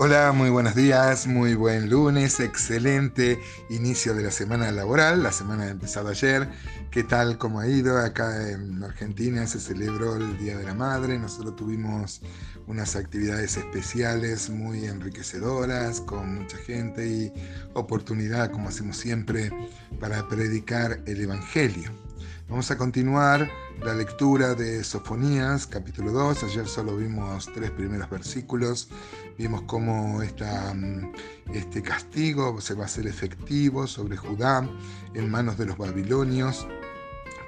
Hola, 0.00 0.30
muy 0.30 0.48
buenos 0.48 0.76
días, 0.76 1.26
muy 1.26 1.56
buen 1.56 1.90
lunes, 1.90 2.38
excelente 2.38 3.40
inicio 3.68 4.14
de 4.14 4.22
la 4.22 4.30
semana 4.30 4.70
laboral, 4.70 5.24
la 5.24 5.32
semana 5.32 5.64
ha 5.64 5.70
empezado 5.70 6.08
ayer. 6.08 6.48
¿Qué 6.92 7.02
tal? 7.02 7.36
¿Cómo 7.36 7.58
ha 7.58 7.66
ido? 7.66 7.98
Acá 7.98 8.48
en 8.48 8.80
Argentina 8.84 9.44
se 9.48 9.58
celebró 9.58 10.14
el 10.14 10.38
Día 10.38 10.56
de 10.56 10.62
la 10.62 10.74
Madre, 10.74 11.18
nosotros 11.18 11.56
tuvimos 11.56 12.20
unas 12.68 12.94
actividades 12.94 13.56
especiales 13.56 14.50
muy 14.50 14.84
enriquecedoras 14.84 16.00
con 16.00 16.42
mucha 16.42 16.58
gente 16.58 17.04
y 17.04 17.32
oportunidad, 17.74 18.52
como 18.52 18.68
hacemos 18.68 18.98
siempre, 18.98 19.50
para 19.98 20.28
predicar 20.28 21.00
el 21.06 21.22
Evangelio. 21.22 22.07
Vamos 22.48 22.70
a 22.70 22.78
continuar 22.78 23.50
la 23.84 23.92
lectura 23.92 24.54
de 24.54 24.82
Sofonías, 24.82 25.66
capítulo 25.66 26.12
2. 26.12 26.44
Ayer 26.44 26.66
solo 26.66 26.96
vimos 26.96 27.46
tres 27.52 27.70
primeros 27.70 28.08
versículos. 28.08 28.88
Vimos 29.36 29.62
cómo 29.66 30.20
mm, 30.20 31.12
este 31.52 31.82
castigo 31.82 32.58
se 32.62 32.72
va 32.72 32.84
a 32.84 32.86
hacer 32.86 33.06
efectivo 33.06 33.86
sobre 33.86 34.16
Judá 34.16 34.66
en 35.12 35.30
manos 35.30 35.58
de 35.58 35.66
los 35.66 35.76
babilonios. 35.76 36.66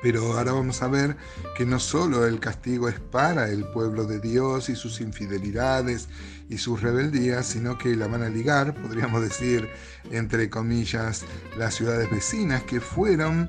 Pero 0.03 0.33
ahora 0.33 0.53
vamos 0.53 0.83
a 0.83 0.89
ver 0.89 1.17
que 1.57 1.67
no 1.67 1.79
solo 1.79 2.27
el 2.27 2.41
castigo 2.41 2.89
es 2.89 2.99
para 2.99 3.51
el 3.51 3.65
pueblo 3.65 4.05
de 4.05 4.19
Dios 4.21 4.69
y 4.69 4.77
sus 4.77 5.01
infidelidades 5.01 6.09
y 6.49 6.59
sus 6.59 6.81
rebeldías, 6.81 7.47
sino 7.47 7.77
que 7.77 7.95
la 7.97 8.07
van 8.07 8.23
a 8.23 8.29
ligar, 8.29 8.75
podríamos 8.75 9.23
decir, 9.23 9.69
entre 10.11 10.49
comillas, 10.49 11.25
las 11.59 11.75
ciudades 11.75 12.11
vecinas 12.11 12.63
que 12.65 12.81
fueron 12.81 13.49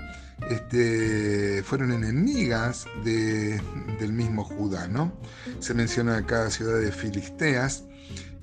este, 0.49 1.61
fueron 1.63 1.91
enemigas 1.91 2.85
del 3.03 4.13
mismo 4.13 4.43
Judá, 4.43 4.87
¿no? 4.87 5.13
Se 5.59 5.73
menciona 5.73 6.17
acá 6.17 6.49
ciudad 6.49 6.79
de 6.79 6.91
Filisteas, 6.91 7.83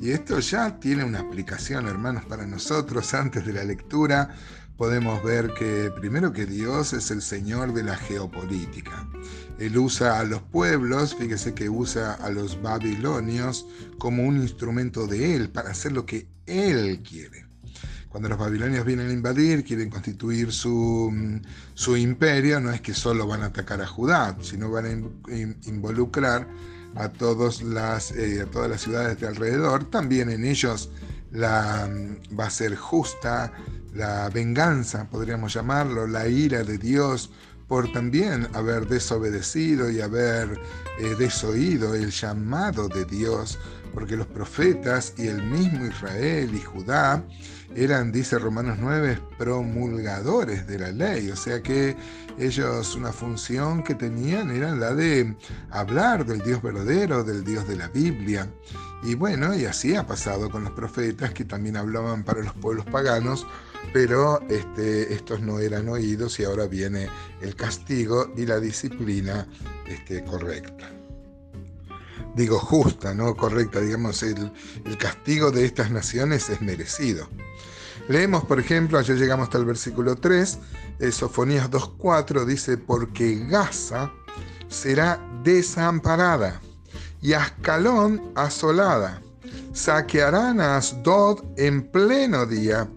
y 0.01 0.11
esto 0.11 0.39
ya 0.39 0.79
tiene 0.79 1.05
una 1.05 1.20
aplicación, 1.20 1.89
hermanos, 1.89 2.25
para 2.25 2.47
nosotros. 2.47 3.14
Antes 3.14 3.45
de 3.45 3.53
la 3.53 3.64
lectura 3.64 4.31
podemos 4.79 5.23
ver 5.25 5.53
que 5.55 5.91
primero 5.91 6.33
que 6.33 6.47
Dios 6.47 6.93
es 6.93 7.11
el 7.11 7.21
Señor 7.21 7.75
de 7.75 7.83
la 7.83 7.97
geopolítica. 7.97 9.09
Él 9.59 9.77
usa 9.77 10.20
a 10.20 10.25
los 10.25 10.41
pueblos, 10.41 11.17
fíjese 11.17 11.53
que 11.53 11.69
usa 11.69 12.15
a 12.15 12.31
los 12.31 12.62
babilonios 12.62 13.67
como 13.98 14.23
un 14.23 14.37
instrumento 14.37 15.09
de 15.09 15.35
Él 15.35 15.51
para 15.51 15.70
hacer 15.70 15.93
lo 15.93 16.07
que 16.07 16.29
Él 16.47 17.03
quiere. 17.03 17.45
Cuando 18.09 18.29
los 18.29 18.39
babilonios 18.39 18.87
vienen 18.87 19.09
a 19.09 19.12
invadir, 19.12 19.65
quieren 19.65 19.91
constituir 19.91 20.53
su, 20.53 21.13
su 21.75 21.97
imperio, 21.97 22.61
no 22.61 22.70
es 22.70 22.81
que 22.81 22.95
solo 22.95 23.27
van 23.27 23.42
a 23.42 23.47
atacar 23.47 23.83
a 23.83 23.87
Judá, 23.87 24.37
sino 24.42 24.70
van 24.70 24.87
a 24.87 25.69
involucrar 25.69 26.48
a, 26.95 27.09
todos 27.09 27.63
las, 27.63 28.13
eh, 28.13 28.42
a 28.42 28.47
todas 28.47 28.70
las 28.70 28.81
ciudades 28.81 29.19
de 29.20 29.27
alrededor. 29.27 29.91
También 29.91 30.31
en 30.31 30.45
ellos 30.45 30.89
la, 31.33 31.91
va 32.39 32.47
a 32.47 32.51
ser 32.51 32.77
justa 32.77 33.53
la 33.99 34.31
venganza, 34.31 35.09
podríamos 35.11 35.53
llamarlo, 35.53 36.07
la 36.07 36.29
ira 36.29 36.63
de 36.63 36.79
Dios 36.79 37.31
por 37.67 37.91
también 37.93 38.49
haber 38.55 38.87
desobedecido 38.87 39.91
y 39.91 40.01
haber 40.01 40.59
eh, 40.99 41.17
desoído 41.19 41.95
el 41.95 42.11
llamado 42.11 42.89
de 42.89 43.05
Dios, 43.05 43.59
porque 43.93 44.17
los 44.17 44.29
profetas 44.29 45.15
y 45.19 45.27
el 45.27 45.43
mismo 45.43 45.85
Israel 45.85 46.55
y 46.55 46.61
Judá 46.61 47.25
eran, 47.75 48.13
dice 48.13 48.39
Romanos 48.39 48.79
9, 48.81 49.21
promulgadores 49.37 50.67
de 50.67 50.79
la 50.79 50.93
ley, 50.93 51.31
o 51.31 51.37
sea 51.37 51.61
que 51.61 51.97
ellos 52.39 52.95
una 52.95 53.13
función 53.13 53.83
que 53.83 53.97
tenían 53.97 54.51
era 54.51 54.75
la 54.75 54.95
de 54.95 55.37
hablar 55.71 56.25
del 56.25 56.39
Dios 56.39 56.63
verdadero, 56.63 57.25
del 57.25 57.45
Dios 57.45 57.67
de 57.67 57.77
la 57.77 57.89
Biblia. 57.89 58.49
Y 59.03 59.15
bueno, 59.15 59.55
y 59.55 59.65
así 59.65 59.95
ha 59.95 60.07
pasado 60.07 60.51
con 60.51 60.65
los 60.65 60.73
profetas 60.73 61.33
que 61.33 61.45
también 61.45 61.77
hablaban 61.77 62.25
para 62.25 62.42
los 62.42 62.53
pueblos 62.55 62.87
paganos, 62.87 63.47
pero 63.92 64.40
este, 64.48 65.12
estos 65.12 65.40
no 65.40 65.58
eran 65.58 65.89
oídos 65.89 66.39
y 66.40 66.44
ahora 66.44 66.66
viene 66.66 67.08
el 67.40 67.55
castigo 67.55 68.33
y 68.36 68.46
la 68.46 68.61
disciplina 68.61 69.46
este, 69.86 70.24
correcta 70.24 70.90
digo 72.39 72.58
justa, 72.58 73.14
no 73.14 73.34
correcta, 73.34 73.80
digamos, 73.80 74.22
el, 74.22 74.52
castigo 74.98 75.50
de 75.50 75.64
estas 75.64 75.90
naciones 75.90 76.48
es 76.48 76.61
merecido. 76.61 77.28
Leemos, 78.08 78.44
por 78.44 78.61
ejemplo, 78.61 78.98
ayer 78.98 79.18
llegamos 79.18 79.44
hasta 79.44 79.58
el 79.58 79.64
versículo 79.64 80.16
3, 80.16 80.58
Sofonías 81.10 81.70
2.4 81.70 82.45
dice, 82.45 82.78
porque 82.78 83.45
Gaza 83.48 84.10
será 84.68 85.20
desamparada 85.42 86.60
y 87.20 87.33
Ascalón 87.33 88.33
asolada. 88.34 89.20
Saquearán 89.72 90.60
a 90.60 90.77
Asdod 90.77 91.45
en 91.56 91.90
pleno 91.90 92.46
día 92.46 92.89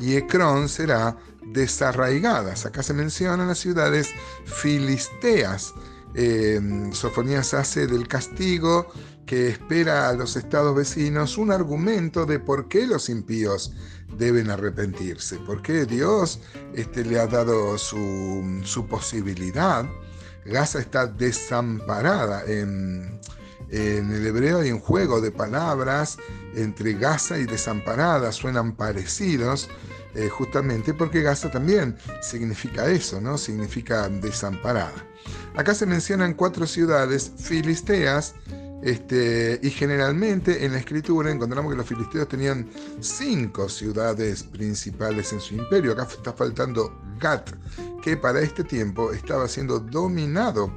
y 0.00 0.16
Ecrón 0.16 0.68
será 0.68 1.16
desarraigada. 1.46 2.54
Acá 2.64 2.82
se 2.82 2.94
mencionan 2.94 3.48
las 3.48 3.58
ciudades 3.58 4.08
filisteas 4.44 5.74
eh, 6.14 6.60
Sofonías 6.92 7.54
hace 7.54 7.86
del 7.86 8.08
castigo 8.08 8.88
que 9.26 9.48
espera 9.48 10.08
a 10.08 10.12
los 10.12 10.36
estados 10.36 10.74
vecinos 10.74 11.38
un 11.38 11.52
argumento 11.52 12.26
de 12.26 12.40
por 12.40 12.68
qué 12.68 12.86
los 12.86 13.08
impíos 13.08 13.72
deben 14.18 14.50
arrepentirse, 14.50 15.36
por 15.38 15.62
qué 15.62 15.86
Dios 15.86 16.40
este, 16.74 17.04
le 17.04 17.20
ha 17.20 17.28
dado 17.28 17.78
su, 17.78 18.86
posibilidad. 18.88 19.86
Gaza 20.44 20.80
está 20.80 21.06
desamparada. 21.06 22.42
En, 22.44 23.20
en 23.70 24.12
el 24.12 24.26
hebreo 24.26 24.60
hay 24.60 24.72
un 24.72 24.80
juego 24.80 25.20
de 25.20 25.30
palabras 25.30 26.18
entre 26.54 26.94
Gaza 26.94 27.38
y 27.38 27.44
desamparada, 27.44 28.32
suenan 28.32 28.72
parecidos. 28.72 29.68
Eh, 30.14 30.28
justamente 30.28 30.92
porque 30.92 31.22
Gaza 31.22 31.52
también 31.52 31.96
significa 32.20 32.90
eso, 32.90 33.20
¿no? 33.20 33.38
Significa 33.38 34.08
desamparada. 34.08 35.06
Acá 35.54 35.72
se 35.72 35.86
mencionan 35.86 36.34
cuatro 36.34 36.66
ciudades 36.66 37.30
filisteas, 37.36 38.34
este, 38.82 39.60
y 39.62 39.70
generalmente 39.70 40.64
en 40.64 40.72
la 40.72 40.78
escritura 40.78 41.30
encontramos 41.30 41.70
que 41.70 41.76
los 41.76 41.86
filisteos 41.86 42.28
tenían 42.28 42.68
cinco 43.00 43.68
ciudades 43.68 44.42
principales 44.42 45.32
en 45.32 45.40
su 45.40 45.54
imperio. 45.54 45.92
Acá 45.92 46.08
está 46.10 46.32
faltando 46.32 46.98
Gat, 47.20 47.50
que 48.02 48.16
para 48.16 48.40
este 48.40 48.64
tiempo 48.64 49.12
estaba 49.12 49.46
siendo 49.48 49.78
dominado 49.78 50.72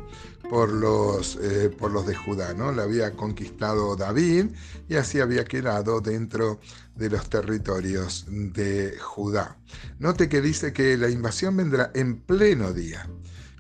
por 0.50 0.72
los, 0.72 1.38
eh, 1.42 1.70
por 1.70 1.92
los 1.92 2.06
de 2.06 2.16
Judá, 2.16 2.54
¿no? 2.54 2.72
La 2.72 2.84
había 2.84 3.12
conquistado 3.14 3.96
David 3.96 4.48
y 4.90 4.96
así 4.96 5.20
había 5.20 5.46
quedado 5.46 6.02
dentro 6.02 6.60
de 6.96 7.10
los 7.10 7.30
territorios 7.30 8.26
de 8.30 8.98
Judá. 9.00 9.58
Note 10.00 10.30
que 10.30 10.42
dice 10.42 10.74
que 10.74 10.98
la 10.98 11.10
invasión 11.10 11.58
vendrá 11.58 11.92
en 11.94 12.18
pleno 12.18 12.74
día. 12.74 13.08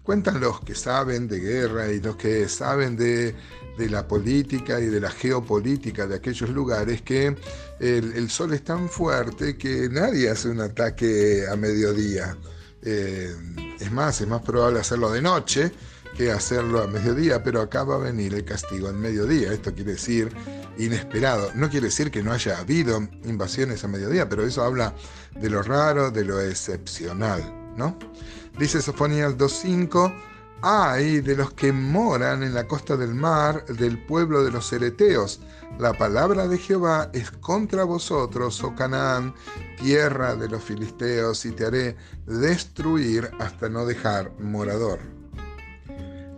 Cuentan 0.03 0.41
los 0.41 0.59
que 0.59 0.75
saben 0.75 1.29
de 1.29 1.39
guerra 1.39 1.89
y 1.91 2.01
los 2.01 2.17
que 2.17 2.49
saben 2.49 2.97
de, 2.97 3.33
la 3.77 4.05
política 4.05 4.79
y 4.79 4.88
de 4.88 5.00
la 5.00 5.09
geopolítica 5.09 6.05
de 6.05 6.15
aquellos 6.15 6.50
lugares 6.50 7.01
que 7.01 7.35
el, 7.79 8.29
sol 8.29 8.53
es 8.53 8.63
tan 8.63 8.89
fuerte 8.89 9.57
que 9.57 9.88
nadie 9.89 10.29
hace 10.29 10.50
un 10.50 10.59
ataque 10.59 11.45
a 11.50 11.55
mediodía. 11.55 12.38
Eh, 12.81 13.33
es 13.79 13.91
más, 13.94 14.19
es 14.19 14.27
más 14.27 14.41
probable 14.41 14.81
hacerlo 14.81 15.09
de 15.09 15.21
noche 15.21 15.71
que 16.18 16.31
hacerlo 16.31 16.81
a 16.81 16.88
mediodía, 16.88 17.44
pero 17.44 17.62
acá 17.62 17.84
va 17.84 17.96
a 17.96 18.00
venir 18.00 18.34
el 18.34 18.46
castigo 18.46 18.88
al 18.88 18.96
mediodía. 18.96 19.51
Esto 19.51 19.74
quiere 19.74 19.94
decir 19.94 20.31
inesperado. 20.78 21.51
No 21.56 21.69
quiere 21.69 21.88
decir 21.88 22.12
que 22.12 22.24
no 22.24 22.31
haya 22.31 22.59
habido 22.59 22.97
invasiones 23.25 23.84
a 23.84 23.88
mediodía, 23.88 24.29
pero 24.29 24.46
eso 24.46 24.63
habla 24.63 24.94
de 25.40 25.50
lo 25.50 25.62
raro, 25.62 26.12
de 26.12 26.24
lo 26.24 26.40
excepcional, 26.40 27.44
¿no? 27.75 27.97
Dice 28.57 28.81
Sofonías 28.81 29.35
2.5, 29.38 30.13
ay 30.62 31.22
de 31.22 31.35
los 31.35 31.53
que 31.53 31.72
moran 31.72 32.44
en 32.44 32.54
la 32.54 32.68
costa 32.68 32.95
del 32.95 33.16
mar, 33.16 33.66
del 33.66 33.98
pueblo 34.06 34.44
de 34.44 34.51
los 34.51 34.71
Ereteos. 34.71 35.39
La 35.80 35.94
palabra 35.94 36.48
de 36.48 36.59
Jehová 36.59 37.09
es 37.13 37.31
contra 37.31 37.83
vosotros, 37.83 38.63
oh 38.63 38.75
Canaán, 38.75 39.33
tierra 39.81 40.36
de 40.36 40.48
los 40.48 40.63
filisteos, 40.63 41.45
y 41.45 41.51
te 41.51 41.66
haré 41.66 41.98
destruir 42.27 43.31
hasta 43.39 43.69
no 43.69 43.86
dejar 43.86 44.31
morador. 44.39 45.22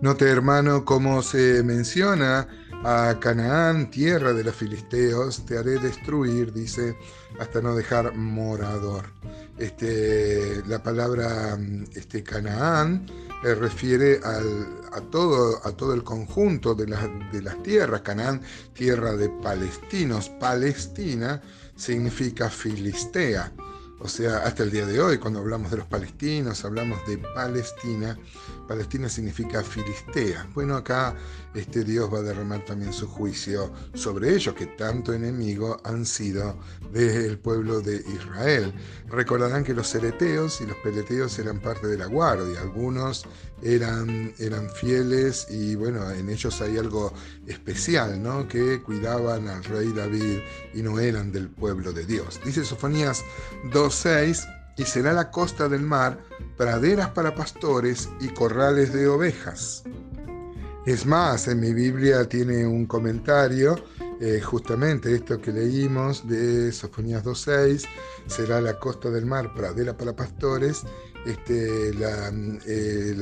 Note, 0.05 0.29
hermano, 0.29 0.85
cómo 0.85 1.23
se 1.23 1.63
menciona 1.63 2.47
a 2.83 3.17
Canaán, 3.19 3.89
tierra 3.89 4.33
de 4.33 4.43
los 4.43 4.55
filisteos, 4.55 5.43
te 5.47 5.57
haré 5.57 5.79
destruir, 5.79 6.53
dice, 6.53 6.95
hasta 7.39 7.59
no 7.59 7.75
dejar 7.75 8.15
morador. 8.15 9.05
Este, 9.57 10.61
la 10.67 10.83
palabra 10.83 11.57
este, 11.95 12.21
Canaán 12.21 13.07
eh, 13.43 13.55
refiere 13.55 14.19
a, 14.23 15.01
todo, 15.09 15.59
a 15.65 15.71
todo 15.71 15.95
el 15.95 16.03
conjunto 16.03 16.75
de, 16.75 16.85
de 17.31 17.41
las 17.41 17.63
tierras. 17.63 18.01
Canaán, 18.01 18.41
tierra 18.73 19.13
de 19.13 19.29
palestinos. 19.41 20.29
Palestina 20.39 21.41
significa 21.75 22.51
filistea. 22.51 23.51
O 23.99 24.09
sea, 24.09 24.39
hasta 24.39 24.63
el 24.63 24.71
día 24.71 24.85
de 24.85 24.99
hoy, 24.99 25.17
cuando 25.17 25.39
hablamos 25.39 25.71
de 25.71 25.77
los 25.77 25.87
palestinos, 25.87 26.65
hablamos 26.65 26.99
de 27.07 27.17
Palestina. 27.17 28.17
Palestina 28.67 29.07
significa 29.07 29.63
Filistea. 29.63 30.47
Bueno, 30.53 30.75
acá 30.75 31.15
este 31.53 31.83
Dios 31.85 32.13
va 32.13 32.19
a 32.19 32.21
derramar 32.21 32.65
también 32.65 32.91
su 32.91 33.07
juicio 33.07 33.71
sobre 33.93 34.35
ellos, 34.35 34.53
que 34.53 34.65
tanto 34.65 35.13
enemigo 35.13 35.79
han 35.85 36.05
sido 36.05 36.57
del 36.91 37.39
pueblo 37.39 37.79
de 37.79 38.03
Israel. 38.13 38.73
Recordarán 39.07 39.63
que 39.63 39.73
los 39.73 39.87
cereteos 39.87 40.59
y 40.59 40.65
los 40.65 40.77
peleteos 40.77 41.39
eran 41.39 41.59
parte 41.59 41.87
de 41.87 41.97
la 41.97 42.07
guardia. 42.07 42.59
Algunos 42.59 43.25
eran, 43.61 44.33
eran 44.39 44.69
fieles 44.69 45.47
y 45.49 45.75
bueno, 45.75 46.09
en 46.11 46.29
ellos 46.29 46.61
hay 46.61 46.77
algo 46.77 47.13
especial, 47.47 48.21
¿no? 48.21 48.47
Que 48.47 48.81
cuidaban 48.81 49.47
al 49.47 49.63
rey 49.63 49.93
David 49.93 50.39
y 50.73 50.81
no 50.81 50.99
eran 50.99 51.31
del 51.31 51.49
pueblo 51.49 51.93
de 51.93 52.05
Dios. 52.05 52.39
Dice 52.43 52.65
Sofonías 52.65 53.23
2.6, 53.85 54.47
y 54.77 54.83
será 54.83 55.13
la 55.13 55.31
costa 55.31 55.69
del 55.69 55.81
mar 55.81 56.19
praderas 56.57 57.09
para 57.09 57.35
pastores 57.35 58.09
y 58.19 58.29
corrales 58.29 58.91
de 58.93 59.07
ovejas. 59.07 59.83
Es 60.85 61.05
más, 61.05 61.47
en 61.47 61.59
mi 61.59 61.73
Biblia 61.73 62.27
tiene 62.27 62.65
un 62.65 62.85
comentario, 62.85 63.75
eh, 64.19 64.41
justamente 64.41 65.13
esto 65.13 65.39
que 65.39 65.51
leímos 65.51 66.27
de 66.27 66.71
Sofonías 66.71 67.23
2.6, 67.23 67.87
será 68.27 68.59
la 68.59 68.79
costa 68.79 69.09
del 69.09 69.25
mar 69.25 69.53
pradera 69.53 69.95
para 69.95 70.15
pastores 70.15 70.83
este, 71.25 71.89
eh, 71.89 73.15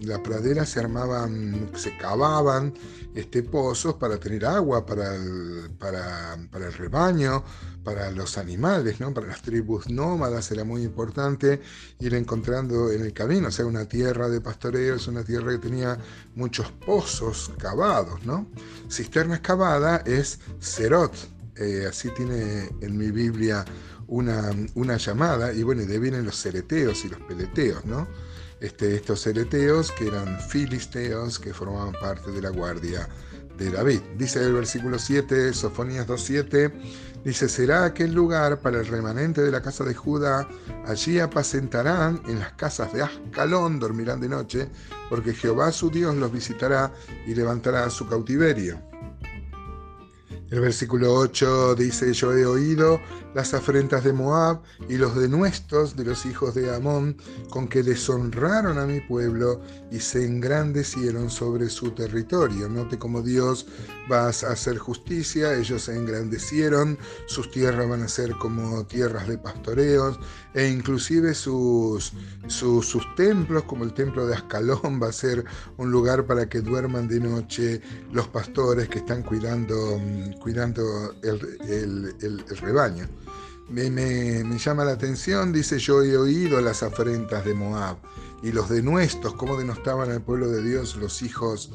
la, 0.00 0.22
pradera 0.22 0.66
se 0.66 0.80
armaban, 0.80 1.70
se 1.76 1.96
cavaban 1.96 2.74
este, 3.14 3.42
pozos 3.44 3.94
para 3.94 4.18
tener 4.18 4.44
agua 4.44 4.84
para 4.84 5.14
el, 5.14 5.70
para, 5.78 6.34
el 6.34 6.72
rebaño, 6.72 7.44
para 7.84 8.10
los 8.10 8.36
animales, 8.36 8.98
¿no? 8.98 9.14
para 9.14 9.28
las 9.28 9.42
tribus 9.42 9.88
nómadas 9.88 10.50
era 10.50 10.64
muy 10.64 10.82
importante 10.82 11.60
ir 12.00 12.14
encontrando 12.14 12.90
en 12.90 13.02
el 13.02 13.12
camino, 13.12 13.48
o 13.48 13.50
sea, 13.52 13.64
una 13.64 13.84
tierra 13.86 14.28
de 14.28 14.40
pastoreo 14.40 14.96
es 14.96 15.06
una 15.06 15.22
tierra 15.22 15.52
que 15.52 15.58
tenía 15.58 15.98
muchos 16.34 16.72
pozos 16.84 17.52
cavados, 17.58 18.24
¿no? 18.26 18.48
Cisterna 18.90 19.36
excavada 19.36 19.98
es 20.04 20.40
Serot, 20.58 21.14
eh, 21.56 21.86
así 21.88 22.10
tiene 22.10 22.68
en 22.80 22.98
mi 22.98 23.10
Biblia 23.10 23.64
una, 24.08 24.50
una 24.74 24.96
llamada, 24.96 25.52
y 25.52 25.62
bueno, 25.62 25.84
de 25.84 25.94
ahí 25.94 25.98
vienen 25.98 26.24
los 26.24 26.36
cereteos 26.36 27.04
y 27.04 27.08
los 27.08 27.20
peleteos, 27.20 27.84
¿no? 27.84 28.06
Este, 28.60 28.94
estos 28.96 29.20
cereteos 29.20 29.92
que 29.92 30.06
eran 30.08 30.40
filisteos 30.40 31.38
que 31.38 31.52
formaban 31.52 31.92
parte 31.92 32.30
de 32.30 32.40
la 32.40 32.50
guardia 32.50 33.06
de 33.58 33.70
David. 33.70 34.00
Dice 34.16 34.42
el 34.42 34.52
versículo 34.52 34.98
7, 34.98 35.52
Sofonías 35.52 36.06
2.7, 36.06 36.72
dice, 37.24 37.48
será 37.48 37.84
aquel 37.84 38.12
lugar 38.12 38.60
para 38.60 38.80
el 38.80 38.86
remanente 38.86 39.42
de 39.42 39.50
la 39.50 39.62
casa 39.62 39.84
de 39.84 39.94
Judá, 39.94 40.48
allí 40.86 41.18
apacentarán 41.18 42.22
en 42.26 42.38
las 42.38 42.52
casas 42.52 42.92
de 42.92 43.02
Ascalón, 43.02 43.78
dormirán 43.78 44.20
de 44.20 44.28
noche, 44.28 44.68
porque 45.10 45.34
Jehová 45.34 45.72
su 45.72 45.90
Dios 45.90 46.14
los 46.16 46.32
visitará 46.32 46.92
y 47.26 47.34
levantará 47.34 47.88
su 47.90 48.06
cautiverio. 48.06 48.80
El 50.50 50.60
versículo 50.60 51.12
8 51.14 51.74
dice, 51.74 52.12
yo 52.12 52.32
he 52.32 52.46
oído 52.46 53.00
las 53.36 53.52
afrentas 53.52 54.02
de 54.02 54.14
Moab 54.14 54.62
y 54.88 54.96
los 54.96 55.14
denuestos 55.14 55.94
de 55.94 56.06
los 56.06 56.24
hijos 56.24 56.54
de 56.54 56.74
Amón, 56.74 57.18
con 57.50 57.68
que 57.68 57.82
deshonraron 57.82 58.78
a 58.78 58.86
mi 58.86 59.00
pueblo 59.02 59.60
y 59.90 60.00
se 60.00 60.24
engrandecieron 60.24 61.28
sobre 61.28 61.68
su 61.68 61.90
territorio. 61.90 62.66
Note 62.70 62.98
cómo 62.98 63.20
Dios 63.20 63.66
va 64.10 64.24
a 64.24 64.28
hacer 64.30 64.78
justicia, 64.78 65.52
ellos 65.52 65.82
se 65.82 65.94
engrandecieron, 65.94 66.96
sus 67.26 67.50
tierras 67.50 67.86
van 67.86 68.04
a 68.04 68.08
ser 68.08 68.30
como 68.36 68.86
tierras 68.86 69.28
de 69.28 69.36
pastoreos, 69.36 70.18
e 70.54 70.68
inclusive 70.68 71.34
sus, 71.34 72.14
sus, 72.46 72.88
sus 72.88 73.14
templos, 73.16 73.64
como 73.64 73.84
el 73.84 73.92
templo 73.92 74.26
de 74.26 74.34
Ascalón, 74.34 74.98
va 75.02 75.08
a 75.08 75.12
ser 75.12 75.44
un 75.76 75.90
lugar 75.90 76.24
para 76.24 76.48
que 76.48 76.62
duerman 76.62 77.06
de 77.06 77.20
noche 77.20 77.82
los 78.12 78.28
pastores 78.28 78.88
que 78.88 79.00
están 79.00 79.22
cuidando 79.22 80.00
cuidando 80.40 81.12
el, 81.22 82.44
rebaño. 82.60 83.06
Me, 83.68 84.58
llama 84.58 84.84
la 84.84 84.92
atención, 84.92 85.52
dice, 85.52 85.78
yo 85.78 86.02
he 86.02 86.16
oído 86.16 86.60
las 86.60 86.82
afrentas 86.82 87.44
de 87.44 87.54
Moab 87.54 87.96
y 88.42 88.52
los 88.52 88.68
denuestos, 88.68 89.34
cómo 89.34 89.56
denostaban 89.58 90.10
al 90.10 90.22
pueblo 90.22 90.48
de 90.48 90.62
Dios 90.62 90.96
los 90.96 91.22
hijos 91.22 91.72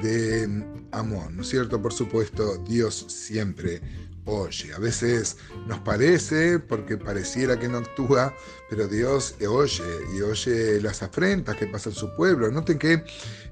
de 0.00 0.64
Amón, 0.92 1.36
¿no 1.36 1.42
es 1.42 1.48
cierto? 1.48 1.82
Por 1.82 1.92
supuesto, 1.92 2.58
Dios 2.58 3.06
siempre 3.08 3.82
oye. 4.24 4.72
A 4.72 4.78
veces 4.78 5.36
nos 5.66 5.80
parece, 5.80 6.58
porque 6.58 6.96
pareciera 6.96 7.58
que 7.58 7.68
no 7.68 7.78
actúa, 7.78 8.34
pero 8.70 8.86
Dios 8.86 9.34
oye 9.46 9.84
y 10.16 10.20
oye 10.20 10.80
las 10.80 11.02
afrentas 11.02 11.56
que 11.56 11.66
pasa 11.66 11.90
en 11.90 11.96
su 11.96 12.14
pueblo. 12.14 12.50
Noten 12.50 12.78
que 12.78 13.04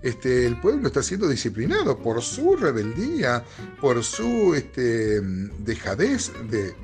este, 0.02 0.46
el 0.46 0.60
pueblo 0.60 0.86
está 0.86 1.02
siendo 1.02 1.28
disciplinado 1.28 1.98
por 1.98 2.22
su 2.22 2.56
rebeldía, 2.56 3.44
por 3.80 4.02
su 4.04 4.54
este, 4.54 5.20
dejadez 5.20 6.32
de, 6.50 6.74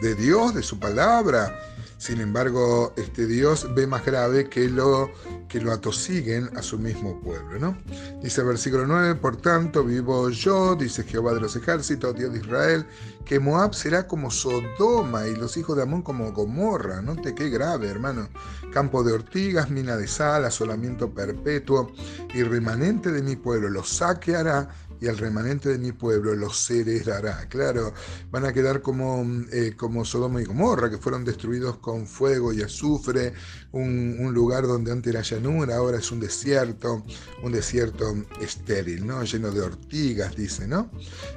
de 0.00 0.14
Dios, 0.14 0.54
de 0.54 0.62
su 0.62 0.78
palabra. 0.78 1.58
Sin 1.98 2.20
embargo, 2.20 2.92
este 2.96 3.26
Dios 3.26 3.66
ve 3.74 3.86
más 3.86 4.04
grave 4.04 4.48
que 4.48 4.68
lo, 4.68 5.10
que 5.48 5.60
lo 5.60 5.72
atosiguen 5.72 6.50
a 6.54 6.60
su 6.60 6.78
mismo 6.78 7.18
pueblo. 7.20 7.58
¿no? 7.58 7.78
Dice 8.20 8.42
el 8.42 8.48
versículo 8.48 8.86
9, 8.86 9.14
por 9.14 9.36
tanto 9.36 9.82
vivo 9.84 10.28
yo, 10.28 10.74
dice 10.74 11.04
Jehová 11.04 11.32
de 11.32 11.40
los 11.40 11.56
ejércitos, 11.56 12.14
Dios 12.14 12.32
de 12.32 12.40
Israel, 12.40 12.86
que 13.24 13.38
Moab 13.38 13.74
será 13.74 14.06
como 14.06 14.30
Sodoma 14.30 15.26
y 15.26 15.36
los 15.36 15.56
hijos 15.56 15.76
de 15.76 15.84
Amón 15.84 16.02
como 16.02 16.30
Gomorra. 16.32 17.00
¿no? 17.00 17.16
Te 17.16 17.34
qué 17.34 17.48
grave, 17.48 17.88
hermano. 17.88 18.28
Campo 18.70 19.02
de 19.02 19.12
ortigas, 19.12 19.70
mina 19.70 19.96
de 19.96 20.06
sal, 20.06 20.44
asolamiento 20.44 21.14
perpetuo 21.14 21.92
y 22.34 22.42
remanente 22.42 23.12
de 23.12 23.22
mi 23.22 23.36
pueblo 23.36 23.70
los 23.70 23.88
saqueará 23.88 24.68
y 25.00 25.08
al 25.08 25.18
remanente 25.18 25.68
de 25.68 25.78
mi 25.78 25.92
pueblo 25.92 26.34
los 26.34 26.70
heredará. 26.70 27.48
Claro, 27.48 27.92
van 28.30 28.44
a 28.44 28.52
quedar 28.52 28.82
como, 28.82 29.24
eh, 29.52 29.74
como 29.76 30.04
Sodoma 30.04 30.40
y 30.40 30.44
Gomorra, 30.44 30.90
que 30.90 30.98
fueron 30.98 31.24
destruidos 31.24 31.78
con 31.78 32.06
fuego 32.06 32.52
y 32.52 32.62
azufre, 32.62 33.34
un, 33.72 34.32
lugar 34.34 34.66
donde 34.66 34.90
antes 34.90 35.12
era 35.12 35.22
llanura, 35.22 35.76
ahora 35.76 35.98
es 35.98 36.10
un 36.10 36.20
desierto, 36.20 37.04
un 37.42 37.52
desierto 37.52 38.14
estéril, 38.40 39.06
¿no? 39.06 39.22
lleno 39.22 39.50
de 39.50 39.60
ortigas, 39.60 40.34
dice, 40.34 40.66
¿no? 40.66 40.90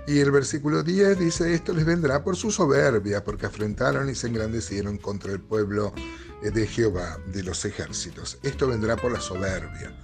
Y 0.07 0.19
el 0.19 0.31
versículo 0.31 0.81
10 0.83 1.19
dice, 1.19 1.53
esto 1.53 1.73
les 1.73 1.85
vendrá 1.85 2.23
por 2.23 2.35
su 2.35 2.49
soberbia, 2.49 3.23
porque 3.23 3.45
afrentaron 3.45 4.09
y 4.09 4.15
se 4.15 4.27
engrandecieron 4.27 4.97
contra 4.97 5.31
el 5.31 5.41
pueblo 5.41 5.93
de 6.41 6.67
Jehová, 6.67 7.19
de 7.31 7.43
los 7.43 7.65
ejércitos. 7.65 8.37
Esto 8.43 8.67
vendrá 8.67 8.95
por 8.95 9.11
la 9.11 9.19
soberbia. 9.19 9.95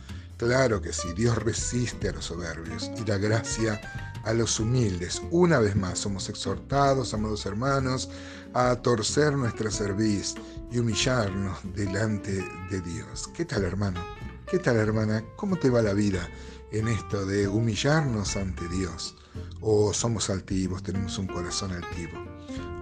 Claro 0.44 0.81
que 0.81 0.92
sí, 0.92 1.07
Dios 1.16 1.38
resiste 1.38 2.10
a 2.10 2.12
los 2.12 2.25
soberbios 2.25 2.92
y 2.98 3.06
da 3.06 3.18
gracia 3.18 3.79
a 4.25 4.34
los 4.34 4.60
humildes. 4.60 5.22
Una 5.32 5.58
vez 5.60 5.74
más 5.74 6.00
somos 6.00 6.27
exhortados, 6.27 7.13
amados 7.13 7.46
hermanos, 7.46 8.10
a 8.53 8.75
torcer 8.75 9.34
nuestra 9.34 9.72
cerviz 9.72 10.36
y 10.70 10.79
humillarnos 10.79 11.60
delante 11.74 12.44
de 12.70 12.82
Dios. 12.82 13.29
¿Qué 13.34 13.46
tal 13.46 13.63
hermano? 13.63 14.03
¿Qué 14.51 14.60
tal 14.60 14.75
hermana? 14.75 15.24
¿Cómo 15.38 15.56
te 15.56 15.70
va 15.70 15.82
la 15.82 15.94
vida 15.94 16.27
en 16.74 16.89
esto 16.89 17.25
de 17.25 17.48
humillarnos 17.48 18.36
ante 18.36 18.68
Dios? 18.68 19.15
¿O 19.62 19.94
somos 19.94 20.29
altivos, 20.29 20.84
tenemos 20.84 21.18
un 21.18 21.27
corazón 21.27 21.72
altivo? 21.72 22.20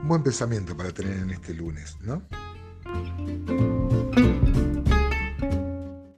Un 0.01 0.07
buen 0.07 0.23
pensamiento 0.23 0.75
para 0.75 0.91
tener 0.91 1.19
en 1.19 1.29
este 1.29 1.53
lunes, 1.53 1.95
¿no? 2.01 2.23